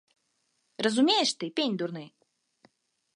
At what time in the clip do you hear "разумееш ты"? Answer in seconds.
0.85-1.51